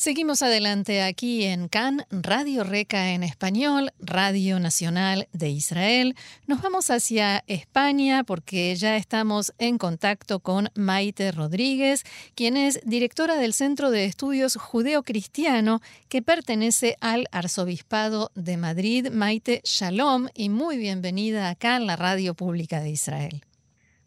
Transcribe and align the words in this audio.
Seguimos 0.00 0.40
adelante 0.40 1.02
aquí 1.02 1.44
en 1.44 1.68
CAN, 1.68 2.06
Radio 2.10 2.64
Reca 2.64 3.10
en 3.10 3.22
español, 3.22 3.92
Radio 4.00 4.58
Nacional 4.58 5.28
de 5.34 5.50
Israel. 5.50 6.16
Nos 6.46 6.62
vamos 6.62 6.88
hacia 6.88 7.44
España 7.46 8.24
porque 8.24 8.74
ya 8.76 8.96
estamos 8.96 9.52
en 9.58 9.76
contacto 9.76 10.40
con 10.40 10.70
Maite 10.74 11.32
Rodríguez, 11.32 12.04
quien 12.34 12.56
es 12.56 12.80
directora 12.86 13.36
del 13.36 13.52
Centro 13.52 13.90
de 13.90 14.06
Estudios 14.06 14.56
Judeo-Cristiano 14.56 15.82
que 16.08 16.22
pertenece 16.22 16.96
al 17.02 17.26
Arzobispado 17.30 18.32
de 18.34 18.56
Madrid. 18.56 19.10
Maite, 19.12 19.60
shalom 19.64 20.28
y 20.34 20.48
muy 20.48 20.78
bienvenida 20.78 21.50
acá 21.50 21.76
en 21.76 21.86
la 21.86 21.96
Radio 21.96 22.32
Pública 22.32 22.80
de 22.80 22.88
Israel. 22.88 23.42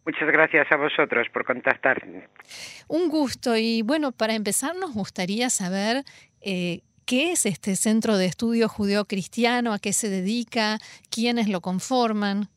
Muchas 0.06 0.30
gracias 0.32 0.70
a 0.72 0.76
vosotros 0.76 1.28
por 1.32 1.46
contactar. 1.46 2.04
Un 2.88 3.10
gusto 3.10 3.56
y 3.56 3.82
bueno, 3.84 4.12
para 4.12 4.34
empezar 4.34 4.76
nos 4.76 4.94
gustaría 4.94 5.50
saber 5.50 6.04
eh, 6.42 6.82
qué 7.06 7.32
es 7.32 7.46
este 7.46 7.76
Centro 7.76 8.18
de 8.18 8.26
Estudio 8.26 8.68
Judeo-Cristiano, 8.68 9.72
a 9.72 9.80
qué 9.80 9.94
se 9.94 10.10
dedica, 10.10 10.78
quiénes 11.10 11.48
lo 11.48 11.62
conforman. 11.62 12.50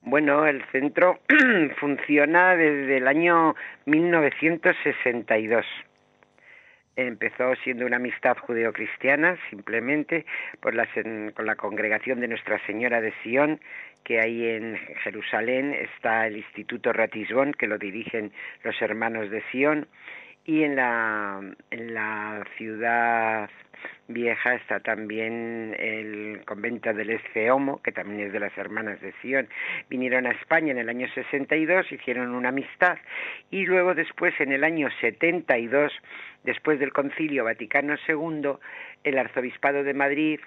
Bueno, 0.00 0.46
el 0.46 0.64
centro 0.72 1.20
funciona 1.80 2.56
desde 2.56 2.96
el 2.96 3.06
año 3.06 3.54
1962 3.86 5.64
empezó 6.96 7.54
siendo 7.56 7.86
una 7.86 7.96
amistad 7.96 8.36
judeocristiana 8.36 9.38
simplemente 9.50 10.26
por 10.60 10.74
con 11.34 11.46
la 11.46 11.56
congregación 11.56 12.20
de 12.20 12.28
Nuestra 12.28 12.58
Señora 12.66 13.00
de 13.00 13.12
Sion 13.22 13.60
que 14.04 14.20
ahí 14.20 14.48
en 14.48 14.76
Jerusalén 15.04 15.72
está 15.74 16.26
el 16.26 16.36
Instituto 16.36 16.92
Ratisbon 16.92 17.52
que 17.52 17.66
lo 17.66 17.78
dirigen 17.78 18.32
los 18.64 18.80
hermanos 18.82 19.30
de 19.30 19.42
Sion 19.50 19.86
y 20.44 20.64
en 20.64 20.76
la, 20.76 21.40
en 21.70 21.94
la 21.94 22.44
ciudad 22.56 23.48
vieja 24.08 24.54
está 24.54 24.80
también 24.80 25.74
el 25.78 26.42
convento 26.44 26.92
del 26.92 27.10
Esceomo, 27.10 27.80
que 27.82 27.92
también 27.92 28.26
es 28.26 28.32
de 28.32 28.40
las 28.40 28.56
hermanas 28.58 29.00
de 29.00 29.12
Sion. 29.22 29.48
Vinieron 29.88 30.26
a 30.26 30.32
España 30.32 30.72
en 30.72 30.78
el 30.78 30.88
año 30.88 31.08
62, 31.14 31.90
hicieron 31.92 32.34
una 32.34 32.50
amistad 32.50 32.98
y 33.50 33.64
luego 33.64 33.94
después 33.94 34.34
en 34.40 34.52
el 34.52 34.64
año 34.64 34.88
72, 35.00 35.92
después 36.44 36.78
del 36.78 36.92
Concilio 36.92 37.44
Vaticano 37.44 37.94
II, 38.06 38.52
el 39.04 39.18
Arzobispado 39.18 39.82
de 39.84 39.94
Madrid 39.94 40.40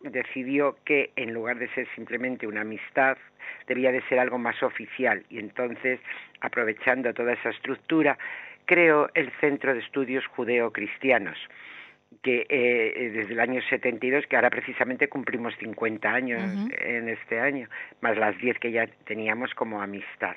decidió 0.00 0.76
que 0.84 1.10
en 1.16 1.32
lugar 1.32 1.58
de 1.58 1.68
ser 1.74 1.86
simplemente 1.94 2.46
una 2.46 2.62
amistad, 2.62 3.16
debía 3.66 3.92
de 3.92 4.02
ser 4.08 4.18
algo 4.18 4.38
más 4.38 4.60
oficial 4.62 5.22
y 5.28 5.38
entonces, 5.38 6.00
aprovechando 6.40 7.14
toda 7.14 7.34
esa 7.34 7.50
estructura, 7.50 8.18
creó 8.64 9.10
el 9.14 9.30
Centro 9.40 9.74
de 9.74 9.80
Estudios 9.80 10.26
Judeo-Cristianos 10.26 11.38
que 12.22 12.46
eh, 12.48 13.10
desde 13.14 13.32
el 13.32 13.40
año 13.40 13.60
72, 13.68 14.26
que 14.26 14.36
ahora 14.36 14.50
precisamente 14.50 15.08
cumplimos 15.08 15.54
50 15.58 16.08
años 16.08 16.42
en 16.78 17.08
este 17.08 17.40
año, 17.40 17.68
más 18.00 18.16
las 18.16 18.36
10 18.38 18.58
que 18.58 18.70
ya 18.70 18.86
teníamos 19.06 19.54
como 19.54 19.80
amistad. 19.80 20.36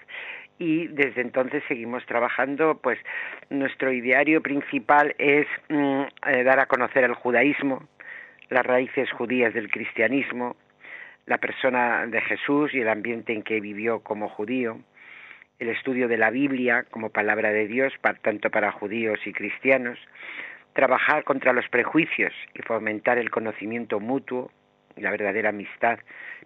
Y 0.58 0.88
desde 0.88 1.22
entonces 1.22 1.64
seguimos 1.68 2.06
trabajando, 2.06 2.80
pues 2.82 2.98
nuestro 3.50 3.92
ideario 3.92 4.42
principal 4.42 5.14
es 5.18 5.48
mm, 5.70 6.04
eh, 6.28 6.44
dar 6.44 6.60
a 6.60 6.66
conocer 6.66 7.04
el 7.04 7.14
judaísmo, 7.14 7.84
las 8.50 8.66
raíces 8.66 9.12
judías 9.12 9.54
del 9.54 9.70
cristianismo, 9.70 10.56
la 11.26 11.40
persona 11.40 12.06
de 12.08 12.22
Jesús 12.22 12.74
y 12.74 12.80
el 12.80 12.88
ambiente 12.88 13.34
en 13.34 13.44
que 13.44 13.60
vivió 13.60 14.00
como 14.00 14.30
judío, 14.30 14.80
el 15.60 15.70
estudio 15.70 16.08
de 16.08 16.18
la 16.18 16.30
Biblia 16.30 16.86
como 16.90 17.10
palabra 17.10 17.52
de 17.52 17.68
Dios, 17.68 17.94
tanto 18.22 18.50
para 18.50 18.72
judíos 18.72 19.20
y 19.26 19.34
cristianos, 19.34 19.98
trabajar 20.74 21.24
contra 21.24 21.54
los 21.54 21.68
prejuicios 21.70 22.34
y 22.54 22.62
fomentar 22.62 23.18
el 23.18 23.32
conocimiento 23.32 24.00
mutuo 24.00 24.52
y 24.98 25.02
la 25.02 25.12
verdadera 25.12 25.50
amistad, 25.50 26.00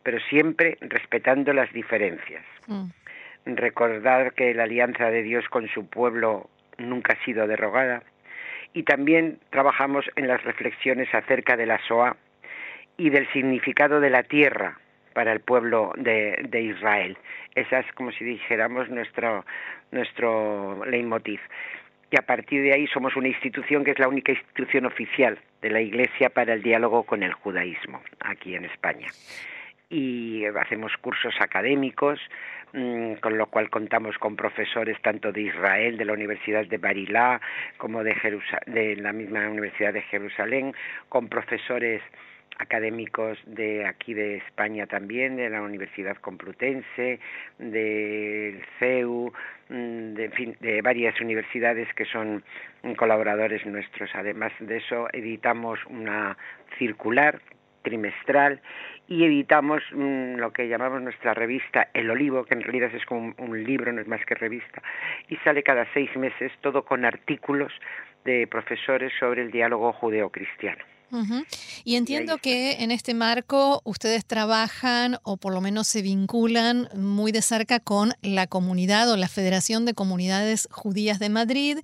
pero 0.03 0.20
siempre 0.30 0.78
respetando 0.81 1.53
las 1.53 1.72
diferencias. 1.74 2.44
Mm. 2.68 2.86
Recordar 3.46 4.34
que 4.34 4.53
la 4.53 4.64
alianza 4.64 5.09
de 5.09 5.24
Dios 5.24 5.47
con 5.50 5.68
su 5.70 5.88
pueblo 5.90 6.50
nunca 6.78 7.14
ha 7.14 7.26
sido 7.26 7.47
derogada 7.47 8.03
y 8.74 8.84
también 8.84 9.40
trabajamos 9.50 10.06
en 10.16 10.28
las 10.28 10.44
reflexiones 10.44 11.14
acerca 11.14 11.58
de 11.58 11.66
la 11.66 11.80
SOA 11.88 12.16
y 12.97 13.09
del 13.09 13.28
significado 13.31 14.00
de 14.00 14.09
la 14.12 14.24
tierra 14.24 14.78
para 15.19 15.34
el 15.34 15.41
pueblo 15.41 15.91
de, 15.97 16.62
Israel. 16.62 17.18
Esa 17.53 17.80
es 17.80 17.91
como 17.91 18.09
si 18.13 18.24
dijéramos 18.24 18.88
nuestro, 18.90 19.44
nuestro 19.91 20.85
leitmotiv 20.85 21.41
y 22.09 22.18
a 22.18 22.22
partir 22.22 22.63
de 22.63 22.72
ahí 22.72 22.88
somos 22.88 23.18
una 23.18 23.28
institución 23.28 23.84
que 23.84 23.91
es 23.91 24.00
la 24.00 24.08
única 24.08 24.31
institución 24.31 24.85
oficial 24.85 25.38
de 25.62 25.72
la 25.72 25.81
Iglesia 25.81 26.29
para 26.29 26.53
el 26.53 26.63
diálogo 26.63 27.03
con 27.03 27.22
el 27.24 27.34
judaísmo 27.34 28.02
aquí 28.22 28.56
en 28.56 28.63
España. 28.63 29.09
Y 29.90 30.46
hacemos 30.46 30.94
cursos 31.02 31.35
académicos, 31.41 32.22
mm, 32.72 33.16
con 33.16 33.38
lo 33.38 33.47
cual 33.47 33.69
contamos 33.69 34.18
con 34.19 34.38
profesores 34.38 35.02
tanto 35.02 35.34
de 35.34 35.41
Israel, 35.41 35.97
de 35.97 36.06
la 36.06 36.13
Universidad 36.13 36.66
de 36.66 36.78
Barilá, 36.78 37.41
como 37.75 38.06
de, 38.06 38.16
de 38.68 38.96
la 38.96 39.12
misma 39.12 39.50
Universidad 39.50 39.91
de 39.91 40.02
Jerusalén, 40.03 40.74
con 41.09 41.28
profesores 41.28 42.02
académicos 42.59 43.40
de 43.46 43.86
aquí 43.86 44.14
de 44.14 44.38
España 44.38 44.86
también, 44.86 45.38
de 45.38 45.50
la 45.50 45.62
Universidad 45.62 46.18
Complutense, 46.18 47.20
del 47.58 48.62
CEU, 48.78 49.34
mm, 49.70 50.14
de, 50.14 50.30
fin, 50.30 50.56
de 50.59 50.81
varias 50.81 51.20
universidades 51.22 51.88
que 51.96 52.06
son 52.06 52.44
colaboradores 52.97 53.66
nuestros. 53.66 54.09
Además 54.14 54.52
de 54.59 54.78
eso, 54.78 55.08
editamos 55.14 55.80
una 55.88 56.38
circular 56.78 57.42
trimestral 57.81 58.62
y 59.08 59.24
editamos 59.24 59.81
mm, 59.91 60.36
lo 60.36 60.52
que 60.52 60.68
llamamos 60.68 61.02
nuestra 61.02 61.34
revista 61.34 61.90
El 61.94 62.12
Olivo, 62.12 62.44
que 62.44 62.53
en 62.53 62.62
realidad 62.62 62.94
es 62.94 63.06
como 63.06 63.34
un, 63.38 63.64
libro, 63.64 63.91
no 63.91 64.02
es 64.02 64.08
más 64.08 64.24
que 64.26 64.36
revista, 64.36 64.84
y 65.28 65.38
sale 65.38 65.64
cada 65.64 65.88
seis 65.94 66.16
meses 66.16 66.52
todo 66.62 66.84
con 66.84 67.06
artículos 67.06 67.72
de 68.26 68.47
profesores 68.47 69.12
sobre 69.20 69.41
el 69.41 69.52
diálogo 69.52 69.94
judeo-cristiano. 69.94 70.84
Y 71.84 71.96
entiendo 71.96 72.38
que 72.38 72.84
en 72.84 72.92
este 72.92 73.14
marco 73.14 73.81
ustedes 73.84 74.25
trabajan 74.25 75.18
o 75.24 75.38
por 75.38 75.53
lo 75.53 75.62
menos 75.62 75.88
se 75.88 76.02
vinculan 76.02 76.90
muy 76.96 77.31
de 77.31 77.42
cerca 77.42 77.80
con 77.80 78.14
la 78.22 78.47
comunidad 78.47 79.09
o 79.12 79.18
la 79.18 79.28
Federación 79.28 79.86
de 79.86 79.94
Comunidades 79.94 80.68
Judías 80.72 81.20
de 81.20 81.30
Madrid 81.30 81.80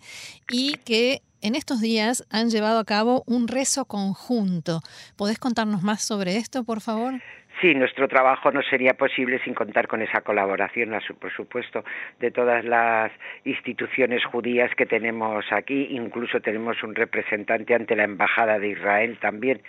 y 0.49 0.77
que 0.77 1.21
en 1.41 1.53
estos 1.53 1.79
días 1.79 2.25
han 2.29 2.49
llevado 2.49 2.79
a 2.79 2.85
cabo 2.85 3.23
un 3.27 3.47
rezo 3.47 3.85
conjunto. 3.85 4.81
¿Podés 5.15 5.37
contarnos 5.37 5.83
más 5.83 6.03
sobre 6.03 6.37
esto, 6.37 6.63
por 6.63 6.81
favor? 6.81 7.21
Sí, 7.65 7.73
nuestro 7.73 8.07
trabajo 8.07 8.51
no 8.51 8.61
sería 8.61 8.93
posible 8.93 9.39
sin 9.39 9.55
contar 9.55 9.87
con 9.87 9.99
esa 10.03 10.21
colaboración, 10.21 10.95
por 11.19 11.31
supuesto, 11.33 11.83
de 12.19 12.29
todas 12.29 12.63
las 12.63 13.11
instituciones 13.43 14.23
judías 14.23 14.69
que 14.75 14.85
tenemos 14.85 15.51
aquí. 15.51 15.87
Incluso 15.89 16.41
tenemos 16.41 16.83
un 16.83 16.93
representante 16.93 17.73
ante 17.73 17.95
la 17.95 18.03
Embajada 18.03 18.59
de 18.59 18.67
Israel 18.67 19.17
también, 19.19 19.63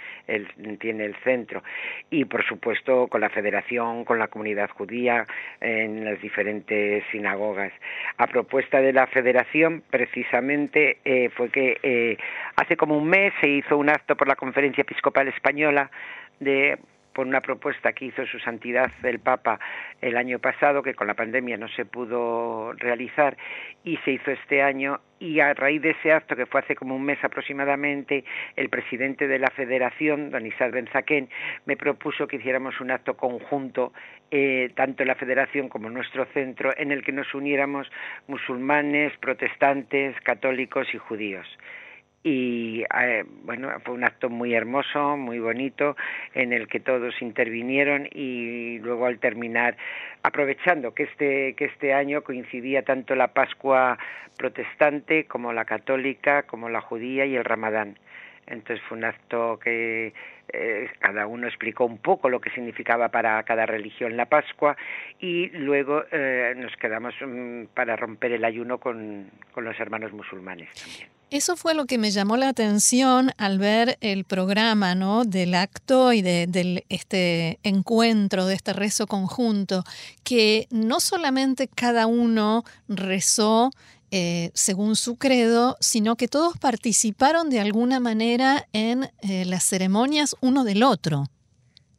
tiene 0.79 1.07
el 1.07 1.17
centro. 1.25 1.63
Y, 2.11 2.27
por 2.27 2.45
supuesto, 2.45 3.09
con 3.09 3.23
la 3.23 3.31
Federación, 3.31 4.05
con 4.05 4.19
la 4.19 4.29
comunidad 4.29 4.69
judía 4.69 5.27
en 5.63 6.05
las 6.05 6.21
diferentes 6.21 7.03
sinagogas. 7.11 7.73
A 8.19 8.27
propuesta 8.27 8.83
de 8.83 8.93
la 8.93 9.07
Federación, 9.07 9.83
precisamente, 9.89 10.99
eh, 11.07 11.31
fue 11.31 11.49
que 11.49 11.79
eh, 11.83 12.19
hace 12.57 12.77
como 12.77 12.99
un 12.99 13.09
mes 13.09 13.33
se 13.41 13.49
hizo 13.49 13.79
un 13.79 13.89
acto 13.89 14.17
por 14.17 14.29
la 14.29 14.37
Conferencia 14.37 14.83
Episcopal 14.83 15.29
Española 15.29 15.91
de 16.41 16.77
por 17.17 17.27
una 17.27 17.41
propuesta 17.41 17.95
que 17.95 18.05
hizo 18.05 18.27
su 18.27 18.39
santidad 18.41 18.93
el 19.03 19.21
Papa 19.21 19.59
el 20.03 20.19
año 20.19 20.39
pasado, 20.39 20.83
que 20.83 20.93
con 20.93 21.07
la 21.07 21.15
pandemia 21.15 21.57
no 21.57 21.67
se 21.69 21.87
pudo 21.87 22.75
realizar, 22.75 23.39
y 23.85 23.97
se 24.05 24.11
hizo 24.11 24.33
este 24.33 24.61
año, 24.61 25.01
y 25.19 25.41
a 25.41 25.55
raíz 25.55 25.81
de 25.81 25.93
ese 25.93 26.13
acto, 26.13 26.37
que 26.37 26.45
fue 26.45 26.61
hace 26.61 26.75
como 26.75 26.95
un 26.95 27.03
mes 27.03 27.19
aproximadamente, 27.25 28.23
el 28.55 28.69
presidente 28.69 29.29
de 29.29 29.39
la 29.39 29.49
federación, 29.49 30.29
don 30.31 30.45
Isaac 30.45 30.73
Benzaquén, 30.73 31.31
me 31.65 31.79
propuso 31.79 32.27
que 32.27 32.37
hiciéramos 32.37 32.83
un 32.83 32.91
acto 32.91 33.17
conjunto, 33.17 33.95
eh, 34.31 34.71
tanto 34.75 35.03
la 35.07 35.15
federación 35.15 35.71
como 35.71 35.89
nuestro 35.89 36.27
centro, 36.35 36.75
en 36.77 36.93
el 36.93 37.03
que 37.03 37.13
nos 37.13 37.33
uniéramos 37.35 37.91
musulmanes, 38.29 39.17
protestantes, 39.21 40.21
católicos 40.21 40.87
y 40.93 40.99
judíos 40.99 41.49
y 42.27 42.83
eh, 42.83 43.25
bueno 43.45 43.71
fue 43.85 43.95
un 43.95 44.03
acto 44.03 44.29
muy 44.29 44.53
hermoso 44.53 45.17
muy 45.17 45.39
bonito 45.39 45.97
en 46.35 46.53
el 46.53 46.67
que 46.67 46.81
todos 46.81 47.23
intervinieron 47.23 48.09
y 48.13 48.81
luego 48.81 49.07
al 49.07 49.21
terminar 49.21 49.77
aprovechando 50.25 50.93
que 50.93 51.05
este 51.05 51.55
que 51.55 51.67
este 51.67 51.95
año 51.95 52.23
coincidía 52.23 52.83
tanto 52.83 53.15
la 53.15 53.29
Pascua 53.29 53.97
protestante 54.37 55.27
como 55.27 55.53
la 55.53 55.65
católica 55.67 56.43
como 56.43 56.69
la 56.69 56.81
judía 56.81 57.27
y 57.27 57.37
el 57.37 57.45
Ramadán 57.45 57.97
entonces 58.49 58.85
fue 58.89 58.99
un 58.99 59.05
acto 59.05 59.61
que 59.63 60.13
eh, 60.53 60.91
cada 60.99 61.29
uno 61.29 61.47
explicó 61.47 61.85
un 61.85 61.99
poco 61.99 62.29
lo 62.29 62.41
que 62.41 62.51
significaba 62.51 63.09
para 63.09 63.41
cada 63.45 63.67
religión 63.67 64.17
la 64.17 64.27
Pascua 64.27 64.77
y 65.21 65.51
luego 65.51 66.03
eh, 66.11 66.55
nos 66.57 66.75
quedamos 66.77 67.15
mm, 67.25 67.67
para 67.73 67.95
romper 67.95 68.33
el 68.33 68.45
ayuno 68.45 68.79
con, 68.79 69.31
con 69.53 69.65
los 69.65 69.79
hermanos 69.79 70.13
musulmanes 70.13 70.73
también. 70.73 71.16
Eso 71.29 71.57
fue 71.57 71.75
lo 71.75 71.87
que 71.87 71.99
me 71.99 72.13
llamó 72.13 72.37
la 72.37 72.49
atención 72.49 73.33
al 73.37 73.59
ver 73.59 73.99
el 74.01 74.25
programa 74.25 74.95
¿no? 74.95 75.25
del 75.25 75.55
acto 75.55 76.13
y 76.13 76.23
de, 76.23 76.85
este 76.89 77.59
encuentro, 77.65 78.47
de 78.47 78.55
este 78.55 78.73
rezo 78.73 79.09
conjunto, 79.09 79.83
que 80.23 80.69
no 80.71 81.01
solamente 81.01 81.67
cada 81.67 82.07
uno 82.07 82.63
rezó 82.89 83.71
eh, 84.13 84.53
según 84.55 84.95
su 84.95 85.17
credo, 85.17 85.77
sino 85.81 86.15
que 86.15 86.29
todos 86.29 86.59
participaron 86.59 87.51
de 87.51 87.59
alguna 87.59 87.99
manera 87.99 88.69
en 88.73 89.11
eh, 89.23 89.45
las 89.47 89.65
ceremonias 89.65 90.37
uno 90.41 90.63
del 90.63 90.85
otro. 90.85 91.27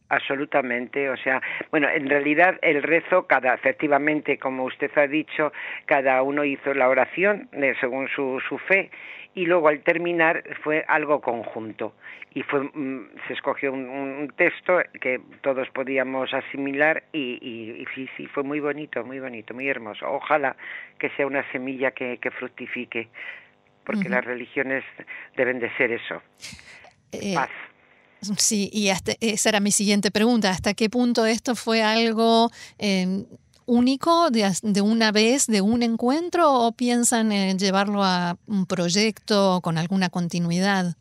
Absolutamente, 0.09 1.09
o 1.09 1.18
sea, 1.18 1.42
bueno, 1.69 1.89
en 1.89 2.09
realidad 2.09 2.57
el 2.62 2.81
rezo, 2.81 3.27
cada, 3.27 3.54
efectivamente, 3.54 4.38
como 4.38 4.63
usted 4.63 4.89
ha 4.98 5.06
dicho, 5.06 5.51
cada 5.86 6.21
uno 6.21 6.45
hizo 6.45 6.74
la 6.74 6.88
oración 6.88 7.50
eh, 7.51 7.74
según 7.81 8.07
su, 8.07 8.42
su 8.48 8.57
fe 8.57 8.89
y 9.38 9.45
luego 9.45 9.68
al 9.68 9.81
terminar 9.81 10.44
fue 10.63 10.83
algo 10.88 11.21
conjunto. 11.21 11.94
Y 12.33 12.42
fue 12.42 12.62
mm, 12.62 13.09
se 13.27 13.33
escogió 13.33 13.71
un, 13.71 14.33
texto 14.36 14.80
que 15.00 15.21
todos 15.42 15.69
podíamos 15.69 16.33
asimilar 16.33 17.04
y, 17.13 17.86
sí 17.94 18.09
sí 18.18 18.25
fue 18.27 18.44
muy 18.44 18.59
bonito 18.59 19.04
muy 19.04 19.19
bonito 19.19 19.54
muy 19.54 19.68
hermoso. 19.69 20.09
Ojalá 20.09 20.56
que 20.98 21.09
sea 21.12 21.27
una 21.27 21.44
semilla 21.51 21.92
que, 21.92 22.18
fructifique 22.31 23.09
porque 23.83 24.09
las 24.09 24.25
religiones 24.25 24.83
deben 25.36 25.59
de 25.59 25.69
ser 25.77 25.92
eso 25.92 26.21
eh, 27.12 27.36
paz 27.36 27.51
Sí, 28.38 28.69
y 28.74 28.90
hasta, 28.90 29.14
esa 29.19 29.50
era 29.50 29.60
mi 29.60 29.72
siguiente 29.72 30.12
pregunta. 30.12 30.50
¿Hasta 30.50 30.74
qué 30.74 30.90
punto 30.90 31.25
esto 31.25 31.56
fue 31.56 31.84
algo 31.84 32.52
eh, 32.80 33.25
único 33.66 34.30
de, 34.30 34.52
de, 34.64 34.81
una 34.81 35.12
vez, 35.12 35.48
de 35.48 35.62
un 35.62 35.84
encuentro, 35.84 36.52
o 36.52 36.72
piensan 36.72 37.31
en 37.31 37.60
llevarlo 37.60 38.04
a 38.04 38.38
un 38.48 38.66
proyecto 38.66 39.62
con 39.62 39.78
alguna 39.78 40.10
continuidad? 40.10 40.96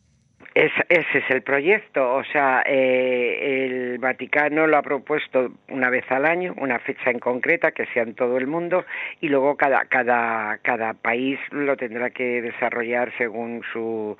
Ese 0.56 1.19
es 1.19 1.31
el 1.31 1.43
proyecto, 1.43 2.14
o 2.14 2.25
sea, 2.25 2.62
eh, 2.64 3.67
el 3.67 3.99
Vaticano 3.99 4.67
lo 4.67 4.79
ha 4.79 4.82
propuesto 4.82 5.53
una 5.69 5.91
vez 5.91 6.11
al 6.11 6.25
año, 6.25 6.55
una 6.56 6.79
fecha 6.79 7.11
en 7.11 7.19
concreta 7.19 7.73
que 7.73 7.85
sea 7.93 8.05
en 8.05 8.14
todo 8.14 8.38
el 8.38 8.47
mundo, 8.47 8.87
y 9.20 9.29
luego 9.29 9.56
cada 9.56 9.85
cada 9.85 10.56
cada 10.62 10.94
país 10.94 11.38
lo 11.50 11.76
tendrá 11.76 12.08
que 12.08 12.41
desarrollar 12.41 13.12
según 13.19 13.62
su, 13.70 14.17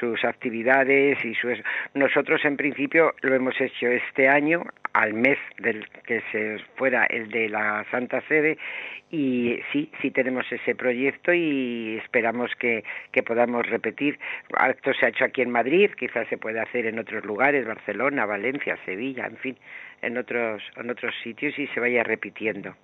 sus 0.00 0.24
actividades 0.24 1.24
y 1.24 1.34
su 1.36 1.54
nosotros 1.94 2.44
en 2.44 2.56
principio 2.56 3.14
lo 3.20 3.36
hemos 3.36 3.60
hecho 3.60 3.86
este 3.86 4.28
año 4.28 4.64
al 4.96 5.12
mes 5.12 5.36
del 5.58 5.86
que 6.06 6.22
se 6.32 6.58
fuera 6.76 7.04
el 7.04 7.30
de 7.30 7.50
la 7.50 7.84
Santa 7.90 8.22
Sede 8.28 8.56
y 9.10 9.60
sí, 9.70 9.90
sí 10.00 10.10
tenemos 10.10 10.50
ese 10.50 10.74
proyecto 10.74 11.34
y 11.34 11.98
esperamos 12.02 12.50
que, 12.58 12.82
que 13.12 13.22
podamos 13.22 13.66
repetir. 13.68 14.18
Esto 14.70 14.94
se 14.94 15.04
ha 15.04 15.08
hecho 15.10 15.26
aquí 15.26 15.42
en 15.42 15.50
Madrid, 15.50 15.90
quizás 15.98 16.26
se 16.28 16.38
puede 16.38 16.60
hacer 16.60 16.86
en 16.86 16.98
otros 16.98 17.26
lugares, 17.26 17.66
Barcelona, 17.66 18.24
Valencia, 18.24 18.78
Sevilla, 18.86 19.26
en 19.26 19.36
fin, 19.36 19.58
en 20.02 20.18
otros, 20.18 20.62
en 20.76 20.90
otros 20.90 21.14
sitios 21.22 21.58
y 21.58 21.66
se 21.68 21.80
vaya 21.80 22.02
repitiendo. 22.02 22.76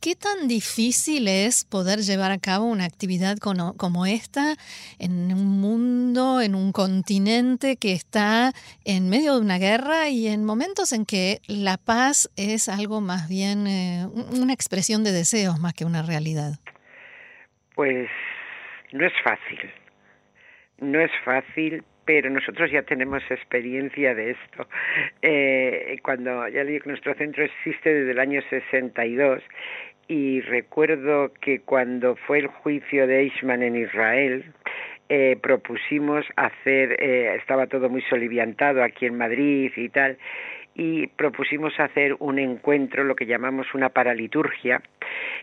¿Qué 0.00 0.16
tan 0.16 0.48
difícil 0.48 1.28
es 1.28 1.64
poder 1.64 2.00
llevar 2.00 2.32
a 2.32 2.38
cabo 2.38 2.64
una 2.64 2.84
actividad 2.84 3.36
como, 3.38 4.06
esta 4.06 4.56
en 4.98 5.32
un 5.32 5.60
mundo, 5.60 6.40
en 6.40 6.54
un 6.54 6.72
continente 6.72 7.76
que 7.76 7.92
está 7.92 8.52
en 8.84 9.08
medio 9.08 9.34
de 9.36 9.40
una 9.40 9.58
guerra 9.58 10.08
y 10.08 10.26
en 10.26 10.44
momentos 10.44 10.92
en 10.92 11.06
que 11.06 11.38
la 11.46 11.76
paz 11.78 12.30
es 12.36 12.68
algo 12.68 13.00
más 13.00 13.28
bien 13.28 13.66
eh, 13.66 14.06
una 14.32 14.52
expresión 14.52 15.04
de 15.04 15.12
deseos 15.12 15.60
más 15.60 15.72
que 15.72 15.84
una 15.84 16.02
realidad? 16.02 16.58
Pues 17.74 18.08
no 18.92 19.06
es 19.06 19.12
fácil. 19.24 19.70
No 20.80 21.00
es 21.00 21.12
fácil, 21.24 21.84
pero 22.04 22.30
nosotros 22.30 22.70
ya 22.70 22.82
tenemos 22.82 23.22
experiencia 23.30 24.14
de 24.14 24.30
esto. 24.32 24.66
Eh, 25.22 25.98
cuando 26.02 26.48
ya 26.48 26.64
le 26.64 26.72
digo 26.72 26.84
que 26.84 26.90
nuestro 26.90 27.14
centro 27.14 27.44
existe 27.44 27.92
desde 27.92 28.10
el 28.10 28.18
año 28.18 28.40
62 28.50 29.42
y 30.08 30.40
recuerdo 30.42 31.32
que 31.40 31.60
cuando 31.60 32.16
fue 32.16 32.40
el 32.40 32.46
juicio 32.48 33.06
de 33.06 33.20
Eichmann 33.20 33.62
en 33.62 33.76
Israel, 33.76 34.44
eh, 35.08 35.36
propusimos 35.42 36.24
hacer, 36.36 36.96
eh, 37.02 37.36
estaba 37.36 37.66
todo 37.66 37.88
muy 37.88 38.02
soliviantado 38.02 38.82
aquí 38.82 39.06
en 39.06 39.16
Madrid 39.16 39.70
y 39.76 39.88
tal, 39.88 40.16
y 40.74 41.06
propusimos 41.08 41.78
hacer 41.78 42.16
un 42.18 42.38
encuentro, 42.38 43.04
lo 43.04 43.14
que 43.14 43.26
llamamos 43.26 43.74
una 43.74 43.90
paraliturgia, 43.90 44.80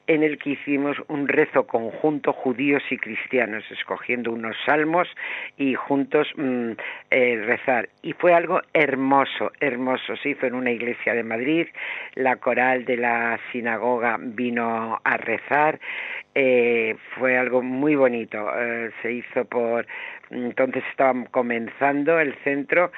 en 0.08 0.24
el 0.24 0.38
que 0.38 0.52
hicimos 0.52 0.98
un 1.08 1.28
rezo 1.28 1.68
conjunto 1.68 2.34
judíos 2.34 2.84
y 2.90 2.98
cristianos, 2.98 3.64
escogiendo 3.72 4.32
unos 4.32 4.56
salmos 4.66 5.08
y 5.58 5.76
juntos 5.76 6.28
mm, 6.36 6.72
eh, 7.12 7.44
rezar. 7.46 7.90
Y 8.02 8.14
fue 8.14 8.34
algo 8.34 8.62
hermoso, 8.74 9.52
hermoso. 9.60 10.16
Se 10.18 10.30
hizo 10.30 10.46
en 10.46 10.56
una 10.56 10.72
iglesia 10.72 11.14
de 11.14 11.24
Madrid, 11.24 11.68
la 12.16 12.38
coral 12.38 12.86
de 12.86 12.98
la 12.98 13.40
sinagoga 13.52 14.18
vino 14.20 15.00
a 15.04 15.18
rezar, 15.18 15.80
eh, 16.36 16.96
fue 17.18 17.38
algo 17.38 17.62
muy 17.62 17.96
bonito. 17.96 18.50
Eh, 18.58 18.92
se 19.02 19.14
hizo 19.14 19.46
por, 19.46 19.86
entonces 20.30 20.84
estaba 20.90 21.26
comenzando 21.32 22.20
el 22.20 22.36
centro 22.44 22.92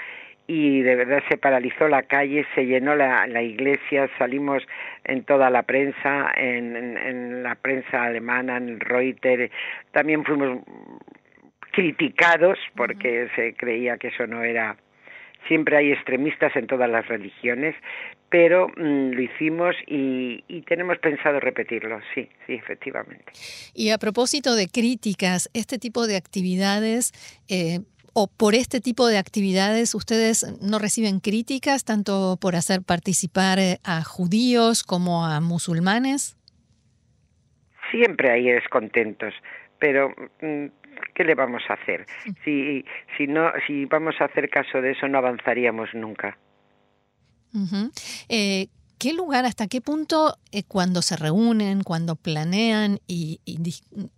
y 0.54 0.82
de 0.82 0.98
verdad 0.98 1.24
se 1.30 1.38
paralizó 1.38 1.88
la 1.88 2.04
calle, 2.04 2.46
se 2.56 2.66
llenó 2.66 2.94
la, 2.94 3.26
la 3.26 3.42
iglesia, 3.42 4.10
salimos 4.18 4.62
en 5.06 5.24
toda 5.24 5.50
la 5.50 5.64
prensa, 5.64 6.30
en, 6.36 6.76
en, 6.76 7.42
la 7.42 7.56
prensa 7.56 8.04
alemana, 8.04 8.58
en 8.58 8.82
Reuters, 8.82 9.50
también 9.94 10.26
fuimos 10.26 10.60
criticados 11.72 12.60
porque 12.76 13.30
se 13.34 13.54
creía 13.54 13.96
que 13.98 14.10
eso 14.10 14.28
no 14.28 14.44
era 14.44 14.76
siempre 15.48 15.78
hay 15.78 15.94
extremistas 15.94 16.54
en 16.56 16.68
todas 16.68 16.90
las 16.90 17.08
religiones, 17.08 17.74
pero 18.30 18.68
mm, 18.68 19.12
lo 19.12 19.22
hicimos 19.22 19.76
y, 19.88 20.44
y, 20.48 20.62
tenemos 20.64 20.98
pensado 21.00 21.40
repetirlo, 21.40 22.00
sí, 22.14 22.30
sí, 22.46 22.54
efectivamente. 22.54 23.26
Y 23.74 23.90
a 23.90 23.98
propósito 23.98 24.54
de 24.56 24.68
críticas, 24.68 25.50
este 25.54 25.80
tipo 25.80 26.06
de 26.08 26.18
actividades 26.18 27.12
eh, 27.50 27.80
o 28.14 28.28
por 28.28 28.56
este 28.56 28.82
tipo 28.82 29.08
de 29.08 29.18
actividades 29.18 29.96
ustedes 29.96 30.46
no 30.62 30.80
reciben 30.80 31.20
críticas 31.20 31.86
tanto 31.86 32.38
por 32.40 32.56
hacer 32.56 32.82
participar 32.82 33.60
eh, 33.60 33.80
a 33.84 34.04
judíos 34.04 34.84
como 34.84 35.26
a 35.26 35.40
musulmanes? 35.40 36.38
Siempre 37.92 38.32
hay 38.32 38.46
descontentos, 38.46 39.34
pero 39.80 40.10
mm, 40.42 40.66
¿qué 41.14 41.24
le 41.24 41.36
vamos 41.36 41.64
a 41.70 41.74
hacer? 41.74 42.06
Si, 42.44 42.86
si, 43.18 43.28
no, 43.28 43.52
si 43.68 43.86
vamos 43.86 44.16
a 44.20 44.26
hacer 44.26 44.50
caso 44.50 44.82
de 44.82 44.92
eso 44.92 45.08
no 45.08 45.18
avanzaríamos 45.18 45.90
nunca. 45.94 46.38
¿Qué 49.02 49.14
lugar, 49.14 49.46
hasta 49.46 49.66
qué 49.66 49.82
punto 49.82 50.36
eh, 50.52 50.62
cuando 50.62 51.02
se 51.02 51.18
reúnen, 51.18 51.82
cuando 51.82 52.16
planean 52.16 53.00
y, 53.08 53.40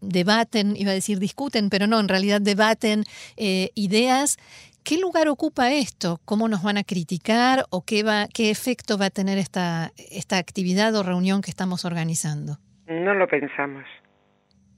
debaten, 0.01 0.75
iba 0.75 0.91
a 0.91 0.93
decir 0.93 1.19
discuten, 1.19 1.69
pero 1.69 1.87
no, 1.87 2.01
en 2.01 2.09
realidad 2.09 2.41
debaten 2.41 3.05
eh, 3.37 3.69
ideas, 3.75 4.35
¿qué 4.83 4.97
lugar 4.97 5.29
ocupa 5.29 5.71
esto? 5.71 6.19
¿Cómo 6.25 6.49
nos 6.49 6.63
van 6.63 6.75
a 6.75 6.83
criticar 6.83 7.63
o 7.69 7.85
qué, 7.85 8.03
va, 8.03 8.27
qué 8.27 8.49
efecto 8.49 8.97
va 8.97 9.05
a 9.05 9.09
tener 9.09 9.37
esta, 9.37 9.91
esta 10.11 10.37
actividad 10.37 10.93
o 10.97 11.03
reunión 11.03 11.41
que 11.41 11.49
estamos 11.49 11.85
organizando? 11.85 12.57
No 12.85 13.13
lo 13.13 13.25
pensamos, 13.29 13.85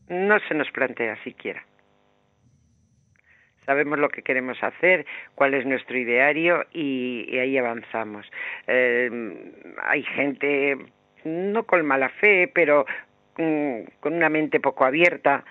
no 0.07 0.35
se 0.47 0.53
nos 0.53 0.69
plantea 0.69 1.17
siquiera 1.23 1.65
sabemos 3.65 3.99
lo 3.99 4.09
que 4.09 4.21
queremos 4.21 4.61
hacer, 4.63 5.05
cuál 5.35 5.53
es 5.53 5.65
nuestro 5.65 5.97
ideario 5.97 6.65
y, 6.73 7.37
ahí 7.37 7.57
avanzamos. 7.57 8.29
Eh, 8.67 9.09
hay 9.83 10.03
gente, 10.03 10.77
no 11.23 11.63
con 11.63 11.85
mala 11.85 12.09
fe, 12.09 12.49
pero 12.53 12.85
mm, 13.37 13.81
con 13.99 14.13
una 14.13 14.29
mente 14.29 14.59
poco 14.59 14.85
abierta, 14.85 15.43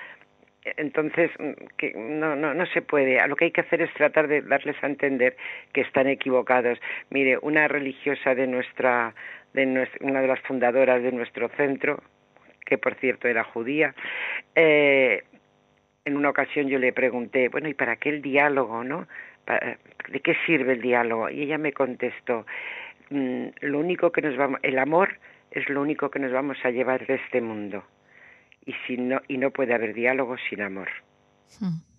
entonces 0.77 1.31
mm, 1.39 1.53
que 1.77 1.93
no, 1.95 2.37
no, 2.37 2.55
no 2.55 2.67
se 2.67 2.83
puede. 2.83 3.27
Lo 3.29 3.37
que 3.37 3.47
hay 3.47 3.51
que 3.51 3.61
hacer 3.61 3.83
es 3.83 3.93
tratar 3.95 4.29
de 4.29 4.43
darles 4.43 4.77
a 4.83 4.87
entender 4.87 5.37
que 5.73 5.83
están 5.83 6.09
equivocados. 6.09 6.79
Mire, 7.11 7.39
una 7.43 7.69
religiosa 7.69 8.35
de 8.35 8.47
nuestra, 8.47 9.15
de 9.53 9.67
nuestra, 9.67 10.07
una 10.07 10.21
de 10.21 10.29
las 10.29 10.41
fundadoras 10.41 11.03
de 11.03 11.13
nuestro 11.13 11.49
centro, 11.51 12.03
que 12.65 12.79
por 12.79 12.95
cierto 12.95 13.29
era 13.29 13.45
judía, 13.45 13.95
eh, 14.55 15.23
en 16.05 16.17
una 16.17 16.31
ocasión 16.31 16.69
yo 16.69 16.79
le 16.79 16.93
pregunté, 16.93 17.49
bueno, 17.49 17.69
¿y 17.69 17.75
para 17.75 17.97
qué 17.97 18.11
el 18.11 18.23
diálogo, 18.23 18.85
no? 18.85 19.07
¿De 20.09 20.21
qué 20.21 20.37
sirve 20.47 20.75
el 20.75 20.83
diálogo? 20.83 21.31
Y 21.31 21.43
ella 21.43 21.59
me 21.59 21.73
contestó, 21.73 22.47
mm, 23.11 23.47
lo 23.61 23.79
único 23.79 24.13
que 24.13 24.23
nos 24.23 24.37
vamos, 24.37 24.61
el 24.63 24.79
amor 24.79 25.19
es 25.51 25.69
lo 25.69 25.81
único 25.81 26.11
que 26.11 26.19
nos 26.19 26.33
vamos 26.33 26.59
a 26.65 26.71
llevar 26.71 27.07
de 27.07 27.15
este 27.15 27.41
mundo. 27.41 27.85
Y 28.67 28.75
si 28.87 28.97
no, 28.97 29.21
y 29.29 29.39
no 29.39 29.51
puede 29.51 29.75
haber 29.75 29.95
diálogo 29.95 30.37
sin 30.49 30.63
amor. 30.63 30.89
Hmm. 31.61 31.94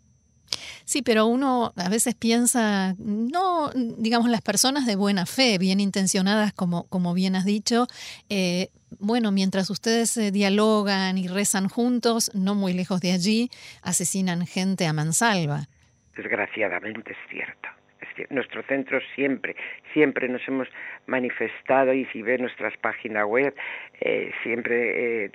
Sí, 0.86 1.01
pero 1.01 1.25
uno 1.25 1.74
a 1.75 1.89
veces 1.89 2.15
piensa, 2.15 2.96
no, 3.00 3.72
digamos, 3.74 4.30
las 4.30 4.42
personas 4.42 4.86
de 4.86 4.96
buena 4.96 5.25
fe, 5.25 5.58
bien 5.58 5.80
intencionadas, 5.80 6.54
como, 6.54 6.88
como 6.88 7.13
bien 7.13 7.36
has 7.36 7.44
dicho, 7.44 7.88
eh, 8.30 8.70
bueno, 9.00 9.32
mientras 9.32 9.70
ustedes 9.70 10.15
eh, 10.18 10.32
dialogan 10.32 11.18
y 11.18 11.27
rezan 11.27 11.68
juntos, 11.68 12.32
no 12.34 12.56
muy 12.56 12.74
lejos 12.74 13.01
de 13.01 13.12
allí, 13.12 13.50
asesinan 13.82 14.46
gente 14.46 14.86
a 14.86 14.94
mansalva. 14.94 15.68
Desgraciadamente 16.15 17.12
es 17.12 17.18
cierto 17.30 17.68
nuestro 18.30 18.64
centro 18.64 19.00
siempre, 19.16 19.56
siempre 19.94 20.28
nos 20.28 20.46
hemos 20.48 20.68
manifestado 21.08 21.94
y 21.94 22.06
si 22.06 22.22
ve 22.22 22.38
nuestras 22.38 22.76
páginas 22.78 23.26
web, 23.26 23.54
eh, 24.02 24.32
siempre 24.44 25.26
eh, 25.26 25.32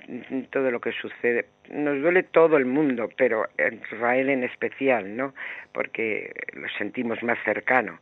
todo 0.50 0.70
lo 0.70 0.80
que 0.80 0.92
sucede, 0.92 1.46
nos 1.70 2.00
duele 2.00 2.22
todo 2.22 2.56
el 2.56 2.66
mundo, 2.66 3.08
pero 3.16 3.46
Israel 3.92 4.30
en 4.30 4.44
especial, 4.44 5.16
¿no? 5.16 5.34
Porque 5.72 6.32
lo 6.54 6.68
sentimos 6.78 7.22
más 7.22 7.38
cercano. 7.44 8.00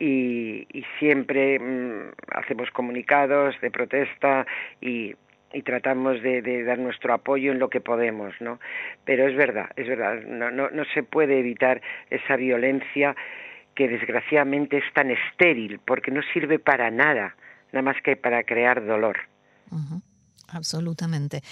Y, 0.00 0.66
siempre 1.00 1.58
mm, 1.58 2.12
hacemos 2.30 2.70
comunicados 2.70 3.60
de 3.60 3.70
protesta 3.70 4.46
y 4.80 5.14
y 5.52 5.62
tratamos 5.62 6.22
de, 6.22 6.42
de, 6.42 6.62
dar 6.64 6.78
nuestro 6.78 7.12
apoyo 7.14 7.52
en 7.52 7.58
lo 7.58 7.70
que 7.70 7.80
podemos, 7.80 8.34
¿no? 8.40 8.60
Pero 9.04 9.26
es 9.26 9.36
verdad, 9.36 9.70
es 9.76 9.88
verdad, 9.88 10.20
no, 10.26 10.50
no, 10.50 10.68
no 10.70 10.84
se 10.92 11.02
puede 11.02 11.38
evitar 11.38 11.80
esa 12.10 12.36
violencia 12.36 13.16
que 13.78 13.86
desgraciadamente 13.86 14.78
es 14.78 14.92
tan 14.92 15.08
estéril 15.12 15.78
porque 15.86 16.10
no 16.10 16.20
sirve 16.34 16.58
para 16.58 16.90
nada, 16.90 17.36
nada 17.72 17.82
más 17.82 17.94
que 18.02 18.16
para 18.16 18.42
crear 18.42 18.84
dolor. 18.84 19.16
Absolutamente. 20.48 21.42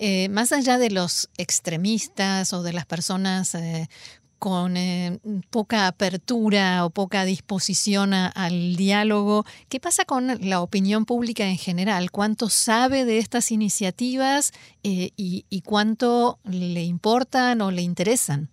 Eh, 0.00 0.30
más 0.30 0.52
allá 0.52 0.78
de 0.78 0.90
los 0.90 1.28
extremistas 1.36 2.54
o 2.54 2.62
de 2.62 2.72
las 2.72 2.86
personas 2.86 3.54
eh, 3.54 3.88
con 4.38 4.78
eh, 4.78 5.18
poca 5.50 5.86
apertura 5.86 6.86
o 6.86 6.88
poca 6.88 7.26
disposición 7.26 8.14
al 8.14 8.76
diálogo, 8.76 9.44
¿qué 9.68 9.78
pasa 9.78 10.06
con 10.06 10.28
la 10.48 10.62
opinión 10.62 11.04
pública 11.04 11.44
en 11.44 11.58
general? 11.58 12.10
¿Cuánto 12.10 12.48
sabe 12.48 13.04
de 13.04 13.18
estas 13.18 13.52
iniciativas 13.52 14.52
y 14.82 15.62
cuánto 15.66 16.38
le 16.44 16.84
importan 16.84 17.60
o 17.60 17.70
le 17.70 17.82
interesan? 17.82 18.48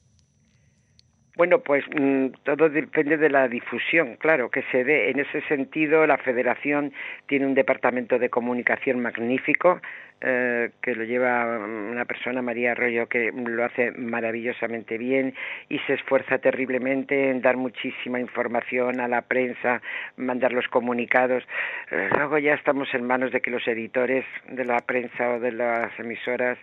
Bueno, 1.36 1.62
pues 1.62 1.84
mm, 1.90 2.28
todo 2.44 2.70
depende 2.70 3.18
de 3.18 3.30
la 3.30 3.48
difusión, 3.48 4.18
claro, 4.18 4.52
que 4.52 4.62
se 4.72 4.84
dé. 4.84 5.10
En 5.10 5.20
ese 5.20 5.42
sentido, 5.48 6.06
la 6.06 6.20
Federación 6.20 6.94
tiene 7.26 7.48
un 7.48 7.56
departamento 7.56 8.20
de 8.20 8.30
comunicación 8.30 9.00
magnífico 9.00 9.82
eh, 10.22 10.70
que 10.80 10.94
lo 10.94 11.04
lleva 11.04 11.58
una 11.58 12.06
persona, 12.06 12.44
María 12.44 12.74
Arroyo, 12.74 13.08
que 13.08 13.32
lo 13.32 13.66
hace 13.66 13.92
maravillosamente 13.94 15.00
bien 15.00 15.34
y 15.70 15.80
se 15.80 15.96
esfuerza 15.96 16.38
terriblemente 16.38 17.32
en 17.32 17.42
dar 17.42 17.58
muchísima 17.58 18.20
información 18.20 19.02
a 19.02 19.08
la 19.08 19.24
prensa, 19.24 19.82
mandar 20.18 20.54
los 20.54 20.68
comunicados. 20.68 21.44
Eh, 21.90 22.10
luego 22.16 22.38
ya 22.38 22.54
estamos 22.54 22.94
en 22.94 23.08
manos 23.08 23.32
de 23.32 23.42
que 23.42 23.50
los 23.50 23.68
editores 23.68 24.24
de 24.50 24.66
la 24.66 24.78
prensa 24.82 25.32
o 25.32 25.40
de 25.40 25.52
las 25.52 26.00
emisoras 26.00 26.60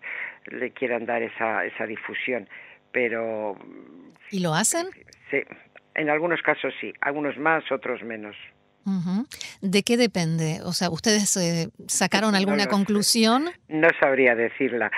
le 0.47 0.71
quieran 0.71 1.07
dar 1.07 1.23
esa, 1.23 1.65
esa 1.65 1.87
difusión 1.87 2.47
pero... 2.93 3.57
¿Y 4.31 4.41
lo 4.41 4.55
hacen? 4.55 4.87
Sí, 5.31 5.39
en 5.95 6.11
algunos 6.11 6.43
casos 6.43 6.73
sí, 6.81 6.93
algunos 7.01 7.37
más, 7.39 7.71
otros 7.71 8.03
menos. 8.03 8.37
¿De 9.61 9.83
qué 9.83 9.97
depende? 9.97 10.61
O 10.65 10.73
sea, 10.73 10.91
¿ustedes 10.91 11.37
eh, 11.37 11.69
sacaron 11.87 12.35
alguna 12.35 12.67
conclusión? 12.67 13.51
No 13.69 13.89
sabría 14.01 14.35
decirla 14.35 14.91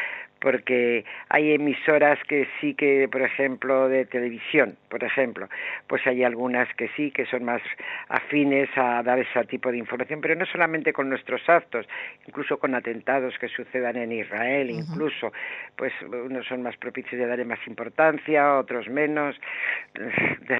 porque 0.43 1.05
hay 1.29 1.53
emisoras 1.53 2.19
que 2.29 2.49
sí 2.61 2.75
que, 2.75 3.09
por 3.11 3.23
ejemplo, 3.23 3.89
de 3.89 4.05
televisión, 4.05 4.77
por 4.89 5.05
ejemplo, 5.05 5.49
pues 5.87 6.05
hay 6.05 6.25
algunas 6.25 6.69
que 6.75 6.89
sí, 6.97 7.13
que 7.13 7.25
son 7.27 7.45
más 7.45 7.63
afines 8.09 8.69
a 8.77 9.05
dar 9.05 9.21
ese 9.21 9.45
tipo 9.45 9.71
de 9.71 9.79
información, 9.79 10.21
pero 10.21 10.35
no 10.35 10.45
solamente 10.47 10.93
con 10.93 11.09
nuestros 11.09 11.49
actos, 11.49 11.87
incluso 12.27 12.59
con 12.59 12.75
atentados 12.75 13.35
que 13.39 13.49
sucedan 13.49 13.97
en 13.97 14.11
Israel, 14.11 14.71
incluso, 14.71 15.33
pues 15.77 15.93
unos 16.03 16.45
son 16.49 16.63
más 16.63 16.77
propicios 16.77 17.21
de 17.21 17.27
darle 17.27 17.45
más 17.45 17.65
importancia, 17.69 18.59
otros 18.59 18.89
menos. 18.89 19.37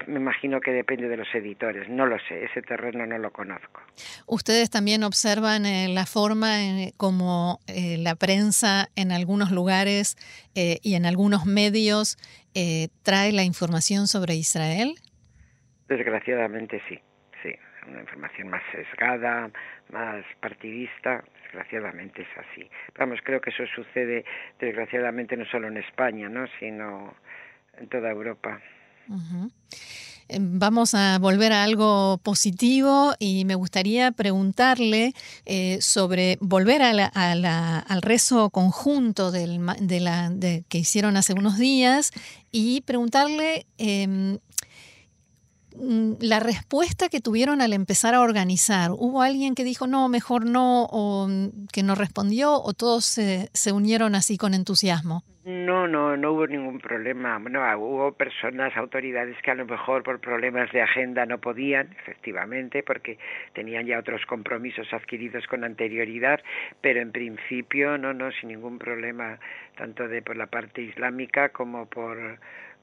Me 0.07 0.19
imagino 0.19 0.61
que 0.61 0.71
depende 0.71 1.09
de 1.09 1.17
los 1.17 1.27
editores, 1.35 1.89
no 1.89 2.05
lo 2.05 2.17
sé, 2.19 2.45
ese 2.45 2.61
terreno 2.61 3.05
no 3.05 3.17
lo 3.17 3.31
conozco. 3.31 3.81
Ustedes 4.27 4.69
también 4.69 5.03
observan 5.03 5.65
eh, 5.65 5.89
la 5.89 6.05
forma 6.05 6.63
en, 6.63 6.91
como 6.95 7.59
eh, 7.67 7.97
la 7.99 8.15
prensa 8.15 8.87
en 8.95 9.11
algunos 9.11 9.51
lugares 9.51 9.72
eh, 10.55 10.79
y 10.81 10.95
en 10.95 11.05
algunos 11.05 11.45
medios 11.45 12.17
eh, 12.53 12.89
trae 13.03 13.31
la 13.31 13.43
información 13.43 14.07
sobre 14.07 14.35
Israel? 14.35 14.95
Desgraciadamente 15.87 16.81
sí, 16.87 16.99
sí, 17.41 17.49
una 17.87 18.01
información 18.01 18.49
más 18.49 18.61
sesgada, 18.71 19.51
más 19.91 20.23
partidista, 20.39 21.23
desgraciadamente 21.43 22.21
es 22.21 22.27
así. 22.37 22.69
Vamos, 22.97 23.19
creo 23.23 23.41
que 23.41 23.49
eso 23.49 23.63
sucede 23.75 24.25
desgraciadamente 24.59 25.35
no 25.37 25.45
solo 25.45 25.67
en 25.67 25.77
España, 25.77 26.29
¿no? 26.29 26.45
sino 26.59 27.15
en 27.77 27.87
toda 27.89 28.09
Europa. 28.11 28.61
Eh, 29.09 30.12
vamos 30.39 30.93
a 30.93 31.17
volver 31.19 31.53
a 31.53 31.63
algo 31.63 32.19
positivo 32.23 33.13
y 33.19 33.45
me 33.45 33.55
gustaría 33.55 34.11
preguntarle 34.11 35.13
eh, 35.45 35.79
sobre 35.81 36.37
volver 36.41 36.81
al 36.81 38.01
rezo 38.01 38.49
conjunto 38.49 39.31
del, 39.31 39.59
de 39.79 39.99
la, 39.99 40.31
que 40.67 40.77
hicieron 40.77 41.17
hace 41.17 41.33
unos 41.33 41.57
días 41.57 42.11
y 42.51 42.81
preguntarle 42.81 43.65
em, 43.77 44.39
mm, 45.75 46.13
la 46.19 46.39
respuesta 46.39 47.09
que 47.09 47.21
tuvieron 47.21 47.61
al 47.61 47.73
empezar 47.73 48.13
a 48.13 48.21
organizar. 48.21 48.91
¿Hubo 48.91 49.21
alguien 49.21 49.55
que 49.55 49.63
dijo 49.63 49.87
no, 49.87 50.09
mejor 50.09 50.45
no, 50.45 50.85
o 50.85 51.27
mm, 51.27 51.67
que 51.71 51.83
no 51.83 51.95
respondió, 51.95 52.61
o 52.61 52.73
todos 52.73 53.05
se 53.05 53.71
unieron 53.71 54.15
así 54.15 54.37
con 54.37 54.53
entusiasmo? 54.53 55.23
No, 55.45 55.89
no, 55.89 56.15
no 56.15 56.31
hubo 56.31 56.47
ningún 56.47 56.79
problema. 56.79 57.37
Bueno, 57.37 57.59
hubo 57.77 58.13
personas, 58.13 58.75
autoridades 58.77 59.35
que 59.41 59.51
a 59.51 59.55
lo 59.55 59.65
mejor 59.65 60.01
por 60.01 60.21
problemas 60.21 60.71
de 60.71 60.81
agenda 60.81 61.25
no 61.25 61.39
podían, 61.39 61.93
efectivamente, 61.99 62.81
porque 62.81 63.17
tenían 63.53 63.85
ya 63.85 63.99
otros 63.99 64.25
compromisos 64.25 64.87
adquiridos 64.93 65.45
con 65.47 65.65
anterioridad, 65.65 66.39
pero 66.79 67.01
en 67.01 67.11
principio 67.11 67.97
no, 67.97 68.13
no, 68.13 68.31
sin 68.31 68.49
ningún 68.49 68.79
problema, 68.79 69.37
tanto 69.75 70.07
de 70.07 70.21
por 70.21 70.37
la 70.37 70.47
parte 70.47 70.81
islámica 70.81 71.49
como 71.49 71.87
por 71.87 72.39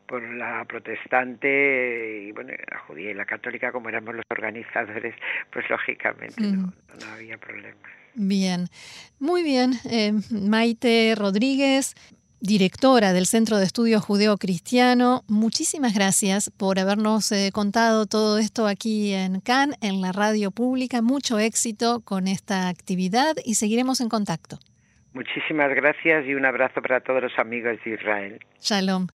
por 0.06 0.22
la 0.34 0.64
protestante 0.64 2.26
y 2.26 2.32
bueno 2.32 2.52
la 2.68 2.78
judía 2.80 3.12
y 3.12 3.14
la 3.14 3.24
católica 3.24 3.70
como 3.70 3.88
éramos 3.88 4.16
los 4.16 4.24
organizadores 4.28 5.14
pues 5.52 5.70
lógicamente 5.70 6.42
no, 6.42 6.62
no, 6.66 7.12
había 7.14 7.38
problema. 7.38 7.78
Bien. 8.14 8.66
Muy 9.20 9.44
bien 9.44 9.70
eh, 9.88 10.10
Maite 10.32 11.14
Rodríguez 11.16 11.94
directora 12.40 13.12
del 13.12 13.26
Centro 13.26 13.58
de 13.58 13.64
Estudios 13.64 14.02
Judeo 14.02 14.36
Cristiano, 14.38 15.22
muchísimas 15.28 15.94
gracias 15.94 16.50
por 16.50 16.78
habernos 16.78 17.30
eh, 17.32 17.50
contado 17.52 18.06
todo 18.06 18.38
esto 18.38 18.66
aquí 18.66 19.12
en 19.12 19.40
Cannes, 19.40 19.76
en 19.82 20.00
la 20.00 20.12
radio 20.12 20.50
pública. 20.50 21.02
Mucho 21.02 21.38
éxito 21.38 22.00
con 22.00 22.28
esta 22.28 22.68
actividad 22.68 23.34
y 23.44 23.54
seguiremos 23.54 24.00
en 24.00 24.08
contacto. 24.08 24.58
Muchísimas 25.12 25.74
gracias 25.74 26.26
y 26.26 26.34
un 26.34 26.46
abrazo 26.46 26.80
para 26.80 27.00
todos 27.00 27.22
los 27.22 27.38
amigos 27.38 27.76
de 27.84 27.94
Israel. 27.94 28.40
Shalom. 28.60 29.08